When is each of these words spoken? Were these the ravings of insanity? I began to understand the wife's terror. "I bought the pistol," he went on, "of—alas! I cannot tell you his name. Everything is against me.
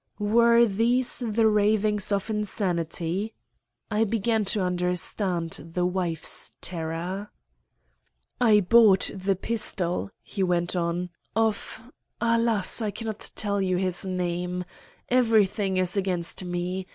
Were 0.17 0.65
these 0.65 1.19
the 1.23 1.45
ravings 1.45 2.11
of 2.11 2.31
insanity? 2.31 3.35
I 3.91 4.03
began 4.03 4.45
to 4.45 4.63
understand 4.63 5.51
the 5.75 5.85
wife's 5.85 6.53
terror. 6.59 7.29
"I 8.39 8.61
bought 8.61 9.11
the 9.13 9.35
pistol," 9.35 10.09
he 10.23 10.41
went 10.41 10.75
on, 10.75 11.11
"of—alas! 11.35 12.81
I 12.81 12.89
cannot 12.89 13.29
tell 13.35 13.61
you 13.61 13.77
his 13.77 14.03
name. 14.03 14.65
Everything 15.07 15.77
is 15.77 15.95
against 15.95 16.43
me. 16.45 16.87